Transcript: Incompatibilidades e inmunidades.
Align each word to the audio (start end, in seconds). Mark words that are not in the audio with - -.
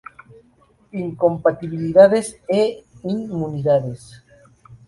Incompatibilidades 1.03 2.27
e 2.61 2.83
inmunidades. 3.15 4.01